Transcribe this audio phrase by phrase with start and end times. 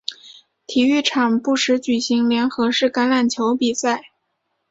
[0.65, 4.03] 体育场不时举行联合式橄榄球比赛。